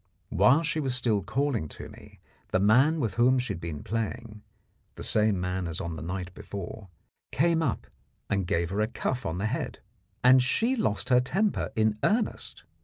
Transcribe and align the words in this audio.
While 0.29 0.63
she 0.63 0.79
was 0.79 0.95
still 0.95 1.21
calling 1.21 1.67
to 1.77 1.87
me, 1.87 2.19
the 2.47 2.59
man 2.59 2.99
with 2.99 3.13
whom 3.13 3.37
she 3.37 3.53
had 3.53 3.61
been 3.61 3.83
playing 3.83 4.41
the 4.95 5.03
same 5.03 5.39
man 5.39 5.67
as 5.67 5.79
on 5.79 5.95
the 5.95 6.01
night 6.01 6.33
before 6.33 6.89
came 7.31 7.61
up 7.61 7.85
and 8.27 8.47
gave 8.47 8.71
her 8.71 8.81
a 8.81 8.87
cuff 8.87 9.27
on 9.27 9.37
the 9.37 9.45
head, 9.45 9.77
and 10.23 10.41
she 10.41 10.75
lost 10.75 11.09
her 11.09 11.21
temper 11.21 11.71
in 11.75 11.99
earnest. 12.03 12.63